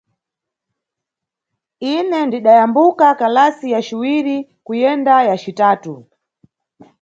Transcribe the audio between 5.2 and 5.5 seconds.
ya